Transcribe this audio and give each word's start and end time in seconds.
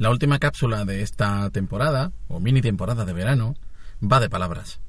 La 0.00 0.08
última 0.08 0.38
cápsula 0.38 0.86
de 0.86 1.02
esta 1.02 1.50
temporada, 1.50 2.12
o 2.26 2.40
mini 2.40 2.62
temporada 2.62 3.04
de 3.04 3.12
verano, 3.12 3.54
va 4.02 4.18
de 4.18 4.30
palabras. 4.30 4.80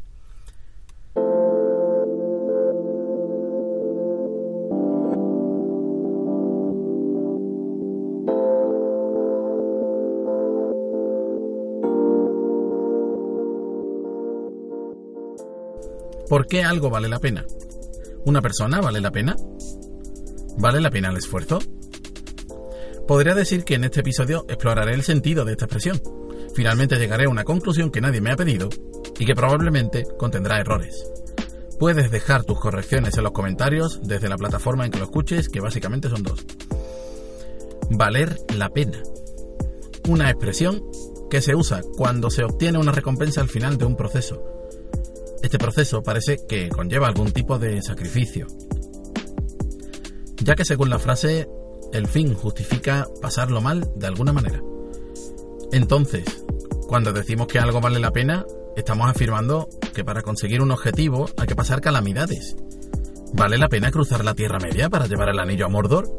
¿Por 16.29 16.47
qué 16.47 16.63
algo 16.63 16.89
vale 16.89 17.09
la 17.09 17.19
pena? 17.19 17.45
¿Una 18.23 18.41
persona 18.41 18.79
vale 18.79 19.01
la 19.01 19.11
pena? 19.11 19.35
¿Vale 20.57 20.79
la 20.79 20.89
pena 20.89 21.09
el 21.09 21.17
esfuerzo? 21.17 21.59
Podría 23.07 23.35
decir 23.35 23.63
que 23.63 23.75
en 23.75 23.83
este 23.83 24.01
episodio 24.01 24.45
exploraré 24.47 24.93
el 24.93 25.03
sentido 25.03 25.43
de 25.43 25.53
esta 25.53 25.65
expresión. 25.65 26.01
Finalmente 26.53 26.97
llegaré 26.97 27.25
a 27.25 27.29
una 27.29 27.43
conclusión 27.43 27.91
que 27.91 28.01
nadie 28.01 28.21
me 28.21 28.31
ha 28.31 28.35
pedido 28.35 28.69
y 29.19 29.25
que 29.25 29.35
probablemente 29.35 30.05
contendrá 30.17 30.59
errores. 30.59 31.05
Puedes 31.79 32.11
dejar 32.11 32.43
tus 32.43 32.59
correcciones 32.59 33.17
en 33.17 33.23
los 33.23 33.31
comentarios 33.31 34.01
desde 34.03 34.29
la 34.29 34.37
plataforma 34.37 34.85
en 34.85 34.91
que 34.91 34.99
lo 34.99 35.05
escuches, 35.05 35.49
que 35.49 35.59
básicamente 35.59 36.09
son 36.09 36.23
dos. 36.23 36.45
Valer 37.89 38.37
la 38.55 38.69
pena. 38.69 39.01
Una 40.07 40.29
expresión 40.29 40.83
que 41.29 41.41
se 41.41 41.55
usa 41.55 41.81
cuando 41.97 42.29
se 42.29 42.43
obtiene 42.43 42.77
una 42.77 42.91
recompensa 42.91 43.41
al 43.41 43.49
final 43.49 43.77
de 43.77 43.85
un 43.85 43.95
proceso. 43.95 44.43
Este 45.41 45.57
proceso 45.57 46.03
parece 46.03 46.37
que 46.47 46.69
conlleva 46.69 47.07
algún 47.07 47.31
tipo 47.31 47.57
de 47.57 47.81
sacrificio, 47.81 48.45
ya 50.37 50.55
que 50.55 50.65
según 50.65 50.89
la 50.89 50.99
frase 50.99 51.47
el 51.93 52.07
fin 52.07 52.33
justifica 52.33 53.07
pasarlo 53.21 53.61
mal 53.61 53.91
de 53.95 54.07
alguna 54.07 54.33
manera. 54.33 54.61
Entonces, 55.71 56.45
cuando 56.87 57.13
decimos 57.13 57.47
que 57.47 57.59
algo 57.59 57.79
vale 57.79 57.99
la 57.99 58.11
pena, 58.11 58.45
estamos 58.75 59.09
afirmando 59.09 59.69
que 59.93 60.03
para 60.03 60.21
conseguir 60.21 60.61
un 60.61 60.71
objetivo 60.71 61.29
hay 61.37 61.47
que 61.47 61.55
pasar 61.55 61.81
calamidades. 61.81 62.55
¿Vale 63.33 63.57
la 63.57 63.69
pena 63.69 63.91
cruzar 63.91 64.25
la 64.25 64.35
Tierra 64.35 64.59
Media 64.59 64.89
para 64.89 65.07
llevar 65.07 65.29
el 65.29 65.39
anillo 65.39 65.65
a 65.65 65.69
Mordor? 65.69 66.09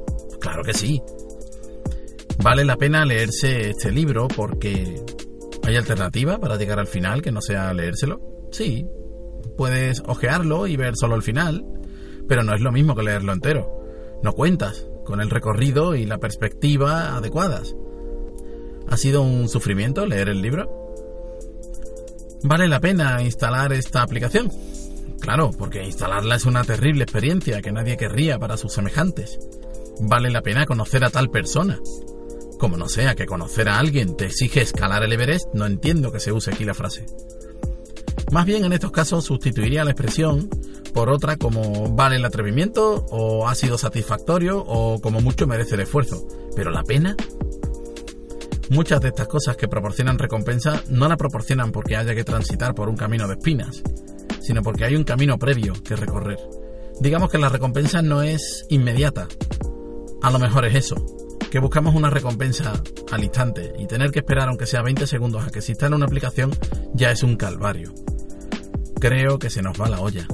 Claro 0.41 0.63
que 0.63 0.73
sí. 0.73 1.03
¿Vale 2.43 2.65
la 2.65 2.77
pena 2.77 3.05
leerse 3.05 3.71
este 3.71 3.93
libro 3.93 4.29
porque 4.29 5.03
hay 5.63 5.77
alternativa 5.77 6.39
para 6.39 6.57
llegar 6.57 6.79
al 6.79 6.87
final 6.87 7.21
que 7.21 7.33
no 7.33 7.43
sea 7.43 7.73
leérselo? 7.75 8.49
Sí. 8.51 8.87
Puedes 9.57 10.03
ojearlo 10.07 10.67
y 10.67 10.77
ver 10.77 10.97
solo 10.97 11.15
el 11.15 11.23
final, 11.23 11.65
pero 12.27 12.43
no 12.43 12.55
es 12.55 12.63
lo 12.63 12.73
mismo 12.73 12.95
que 12.95 13.03
leerlo 13.03 13.33
entero. 13.33 13.83
No 14.23 14.33
cuentas, 14.33 14.89
con 15.05 15.21
el 15.21 15.31
recorrido 15.31 15.95
y 15.95 16.07
la 16.07 16.19
perspectiva 16.19 17.17
adecuadas. 17.17 17.75
¿Ha 18.89 18.97
sido 18.97 19.23
un 19.23 19.49
sufrimiento 19.49 20.07
leer 20.07 20.29
el 20.29 20.43
libro? 20.43 20.69
¿Vale 22.45 22.69
la 22.69 22.81
pena 22.81 23.23
instalar 23.23 23.73
esta 23.73 24.03
aplicación? 24.03 24.51
Claro, 25.21 25.53
porque 25.57 25.85
instalarla 25.85 26.35
es 26.35 26.47
una 26.47 26.65
terrible 26.65 27.05
experiencia 27.05 27.63
que 27.63 27.71
nadie 27.71 27.97
querría 27.97 28.39
para 28.39 28.57
sus 28.57 28.73
semejantes. 28.73 29.39
¿Vale 30.01 30.31
la 30.31 30.43
pena 30.43 30.67
conocer 30.67 31.05
a 31.05 31.11
tal 31.11 31.31
persona? 31.31 31.79
Como 32.59 32.77
no 32.77 32.89
sea 32.89 33.15
que 33.15 33.27
conocer 33.27 33.69
a 33.69 33.79
alguien 33.79 34.17
te 34.17 34.27
exige 34.27 34.63
escalar 34.63 35.05
el 35.05 35.13
Everest, 35.13 35.55
no 35.55 35.67
entiendo 35.67 36.11
que 36.11 36.21
se 36.21 36.33
use 36.33 36.51
aquí 36.53 36.65
la 36.65 36.75
frase. 36.75 37.07
Más 38.33 38.47
bien 38.47 38.65
en 38.65 38.73
estos 38.73 38.91
casos 38.91 39.25
sustituiría 39.25 39.85
la 39.85 39.91
expresión 39.93 40.49
por 40.93 41.11
otra 41.11 41.37
como 41.37 41.95
vale 41.95 42.17
el 42.17 42.25
atrevimiento 42.25 43.07
o 43.11 43.49
ha 43.49 43.55
sido 43.55 43.79
satisfactorio 43.79 44.59
o 44.59 45.01
como 45.01 45.21
mucho 45.21 45.47
merece 45.47 45.75
el 45.75 45.83
esfuerzo. 45.83 46.27
Pero 46.55 46.71
la 46.71 46.83
pena... 46.83 47.17
Muchas 48.71 49.03
de 49.03 49.09
estas 49.09 49.29
cosas 49.29 49.57
que 49.57 49.69
proporcionan 49.69 50.19
recompensa 50.19 50.83
no 50.89 51.07
la 51.07 51.19
proporcionan 51.19 51.73
porque 51.73 51.95
haya 51.95 52.15
que 52.15 52.25
transitar 52.25 52.75
por 52.75 52.89
un 52.89 52.97
camino 52.97 53.29
de 53.29 53.35
espinas, 53.35 53.83
sino 54.41 54.63
porque 54.63 54.87
hay 54.87 54.97
un 54.97 55.05
camino 55.05 55.39
previo 55.39 55.75
que 55.85 55.95
recorrer. 55.95 56.39
Digamos 56.99 57.31
que 57.31 57.37
la 57.37 57.51
recompensa 57.51 58.01
no 58.01 58.23
es 58.23 58.65
inmediata. 58.71 59.29
A 60.23 60.31
lo 60.31 60.39
mejor 60.39 60.65
es 60.65 60.75
eso, 60.75 61.05
que 61.51 61.59
buscamos 61.59 61.95
una 61.95 62.09
recompensa 62.09 62.83
al 63.11 63.23
instante 63.23 63.75
y 63.79 63.87
tener 63.87 64.11
que 64.11 64.21
esperar 64.21 64.49
aunque 64.49 64.65
sea 64.65 64.81
20 64.81 65.07
segundos 65.07 65.47
a 65.47 65.51
que 65.51 65.61
se 65.61 65.73
instale 65.73 65.97
una 65.97 66.07
aplicación 66.07 66.51
ya 66.95 67.11
es 67.11 67.23
un 67.23 67.37
calvario. 67.37 67.93
Creo 69.01 69.39
que 69.39 69.51
se 69.51 69.61
nos 69.61 69.79
va 69.79 69.91
la 69.91 70.01
olla. 70.01 70.27